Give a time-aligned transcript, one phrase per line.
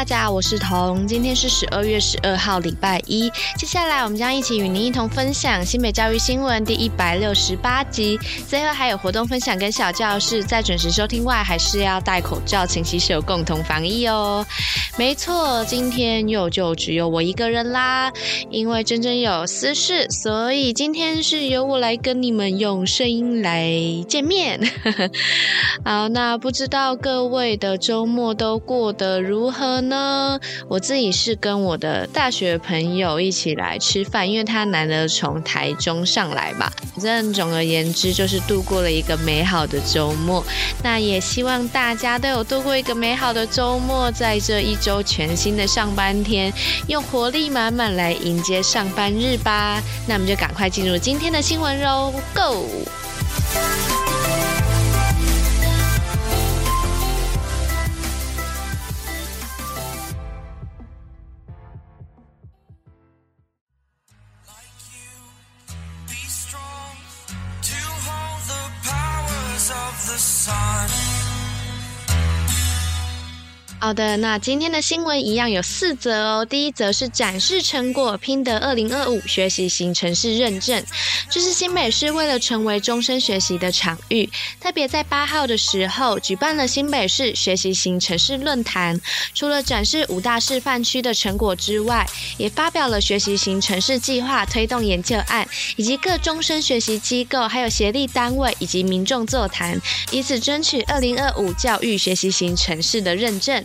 [0.00, 1.06] 大家好，我是彤。
[1.06, 3.30] 今天是十二月十二号，礼拜一。
[3.58, 8.18] 接下来，我们将一起与您一同分享新北教育新闻第一百六十八集。
[8.48, 14.42] 最后还有活动分享跟小教室，在准时收听外，还是要戴口罩、勤洗手，共同防疫哦。
[14.96, 18.10] 没错，今天又就只有我一个人啦，
[18.48, 23.70] 因为真真有私事，所以今天是由我来跟你们用声音来
[24.08, 24.58] 见面。
[25.84, 29.89] 好，那不知道各位的周末都过得如如何呢？
[29.90, 36.70] 呢我自己是跟我的大学朋友一起来吃饭，因为他难得从台中上来嘛。
[36.94, 40.42] 反正总而言之，就是度过了一个美好的周末。
[40.82, 46.50] 那也希望大家都有度过一个美好的周末，在这一周全新的上班天，
[46.86, 49.82] 用活力满满来迎接上班日吧。
[50.06, 52.64] 那我们就赶快进入今天的新闻喽，Go！
[73.82, 76.44] 好的，那今天的新闻一样有四则哦。
[76.44, 80.84] 第一则是展示成果，拼得二零二五学习型城市认证。
[81.30, 84.28] 这是新北市为了成为终身学习的场域，
[84.60, 89.00] 特别在八号的时候举办了新北市学习型城市论坛。
[89.34, 92.06] 除了展示五大示范区的成果之外，
[92.36, 99.80] 也发表了学习型城市计划推动研究案，以及各终身学习机构还有协力单位以及民众座谈，
[100.12, 103.64] 以此争取二零二五教育学习型城市的认证。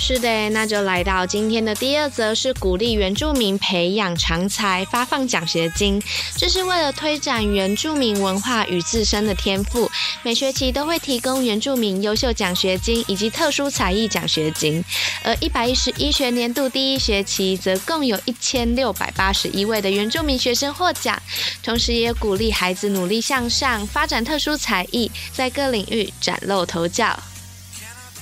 [0.00, 6.00] 是的，那就来到今天的第二则，是鼓励原住民培养长才，发放奖学金。
[6.36, 9.90] 这是为了推展原住民文化与自身的天赋，
[10.22, 14.82] 每学期都会提供原住民优秀奖学金以及特殊才艺奖学金。
[15.24, 21.20] 而一百一十一学年度第一学期，则共有一千六百八十一位的原住民学生获奖，
[21.62, 27.18] 同时也鼓励孩子努力向上，发展特殊才艺，在各领域崭露头角。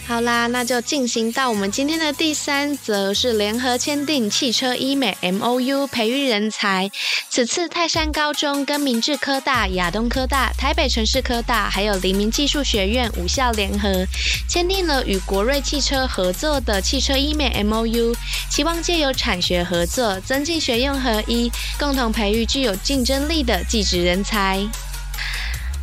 [0.08, 6.88] 好啦，那就进行到我们今天的第三则，是联合签订汽车医美 MOU，培育人才。
[7.28, 14.06] 此次泰山高中跟明治科大、亚东科大、台北城市科大，还有黎明技术学院五校联合
[14.48, 18.14] 签订了与国瑞汽车合作的汽车医美 MOU，
[18.48, 21.50] 期望借由产学合作，增进学用合一，
[21.80, 24.64] 共同培育具有竞争力的技职人才。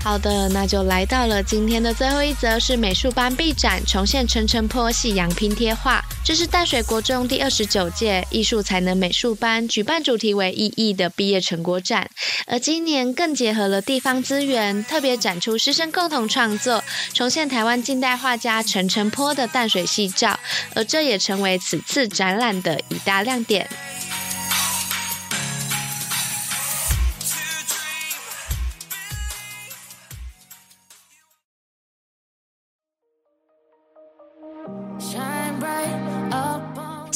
[0.03, 6.03] 好的，那就来到了今天的最后一则，是美术班毕展，重现陈澄波夕阳拼贴画。
[6.25, 12.09] 这是淡水国中第二十九届艺术才能美术班举办主题为意义的毕业成果展，
[12.47, 16.83] 而今年更结合了地方资源，特别展出师生共同创作，
[17.13, 20.37] 重现台湾近代画家陈澄波的淡水夕照，
[20.75, 23.69] 而这也成为此次展览的一大亮点。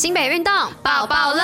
[0.08, 1.44] 新北运动报报乐。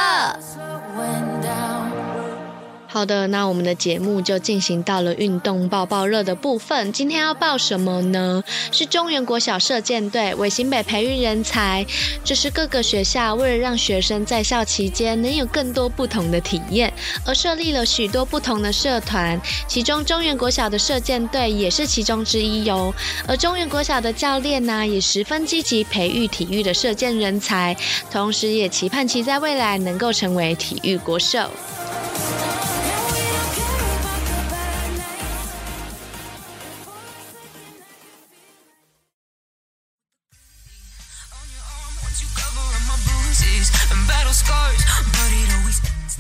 [2.94, 6.94] 好的，那我们的节目就进行到了运动爆爆热的部分。
[6.94, 8.44] 今天要报什么呢？
[8.72, 11.84] 是中原国小射箭队为新北培育人才。
[12.24, 16.94] 这是各个学校为了让学生在校期间能有更多不同的体验，
[17.26, 19.42] 而设立了许多不同的社团。
[19.68, 22.94] 其中中原国小的射箭队也是其中之一哟。
[23.28, 27.76] 而中原国小的教练呢，也十分积极培育体育的射箭人才，
[28.12, 31.50] 同时也期盼其在未来能够成为体育国手。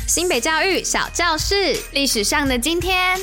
[0.07, 3.19] 新北教育小教室，历史上的今天。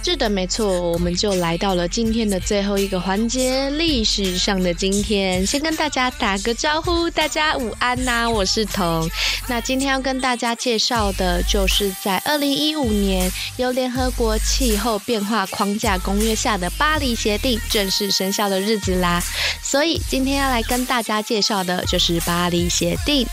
[0.00, 5.44] 是的，没错，我们就来到了今天的最后一个环节——历史上的今天。
[5.44, 9.06] 先跟大家打个招呼，大家午安呐、我是彤。
[9.48, 19.22] 那今天要跟大家介绍的，就是在二零一五年由联合国气候变化框架公约下的巴黎协定正式生效的日子啦。
[19.62, 23.26] 所以今天要来跟大家介绍的，就是巴黎协定。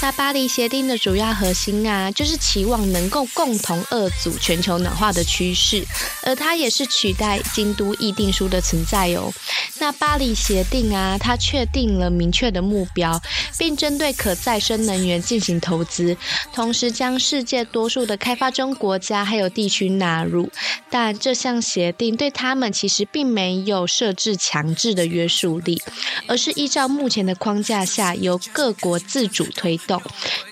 [0.00, 5.84] 那巴黎协定的主要核心啊，就是期望能够共同遏阻全球暖化的趋势。
[6.22, 9.32] 而它也是取代京都议定书的存在哦。
[9.78, 13.20] 那巴黎协定啊，它确定了明确的目标，
[13.58, 16.16] 并针对可再生能源进行投资，
[16.52, 20.50] 同时将世界多数的开发中国家还有地区纳入。
[20.88, 25.82] 但这项协定对他们其实并没有设置强制的约束力，
[26.26, 30.00] 而是依照目前的框架下，由各国自主推动。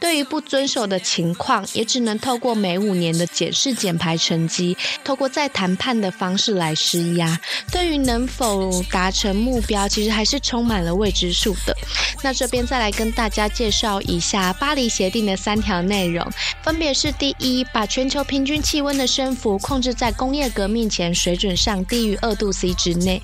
[0.01, 7.39] 对于不遵守的情况，也只能透过每五年的检视减排成绩，透过再谈判的方式来施压。
[7.71, 11.77] 对于能否达成目标，其实还是充满了未知数的。
[12.23, 16.27] 那这边再来跟大家介绍一下巴黎协定的三条内容，
[16.63, 23.21] 分别是：第一，把全球平均气温的升幅控制在工业革命前水准上低于二度 C 之内，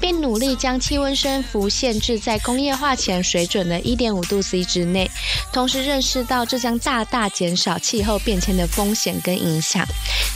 [0.00, 5.10] 并努力将气温升幅限制在工业化前水准的一点五度 C 之内，
[5.52, 9.84] 同时认识到这将大大减少气候变迁的风险跟影响。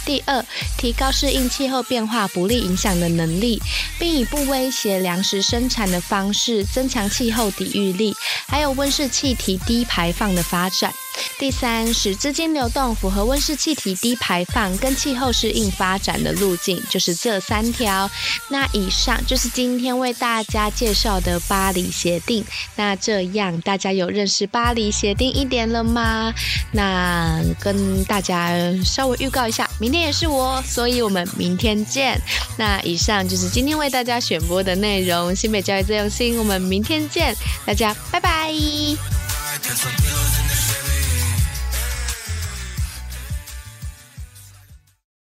[0.05, 0.45] 第二，
[0.77, 3.61] 提高适应气候变化不利影响的能力，
[3.99, 8.14] 并以不威胁粮食生产的方式增强气候抵御力，
[8.49, 10.93] 还有温室气体低排放的发展。
[11.39, 18.11] 第三，使资金流动符合温室气体低排放跟气候适应发展的路径，就是这三条。
[18.49, 22.45] 那以上就是今天为大家介绍的巴黎协定。
[22.77, 26.33] 那这样大家有认识巴黎协定一点了吗？
[26.73, 28.51] 那跟大家
[28.85, 32.21] 稍微预告一下，明天也是我，所以我们明天见。
[32.57, 35.35] 那以上就是今天为大家选播的内容。
[35.35, 37.35] 新北教育最用心，我们明天见，
[37.67, 38.53] 大家拜拜。